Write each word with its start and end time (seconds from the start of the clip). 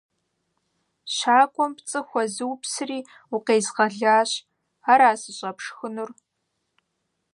-Щакӏуэм 1.15 1.71
пцӏы 1.77 2.01
хуэзупсри, 2.07 2.99
укъезгъэлащ. 3.35 4.31
Ара 4.91 5.09
сыщӏэпшхынур? 5.21 6.09